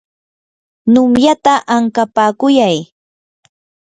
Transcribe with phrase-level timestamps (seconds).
[0.91, 2.77] numyata ankapakuyay.